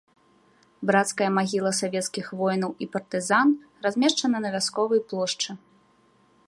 Брацкая 0.89 1.27
магіла 1.37 1.71
савецкіх 1.81 2.25
воінаў 2.39 2.71
і 2.85 2.89
партызан 2.95 3.47
размешчана 3.87 4.37
на 4.47 4.55
вясковай 4.59 5.01
плошчы. 5.13 5.49